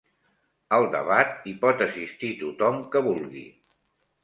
[0.77, 3.47] Al debat hi pot assistir tothom que vulgui